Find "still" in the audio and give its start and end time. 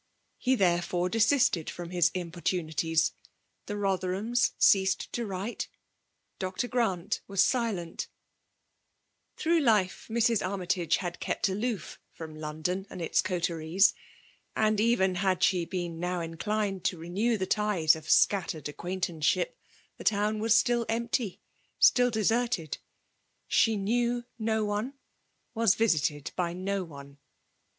20.55-20.83, 21.89-22.09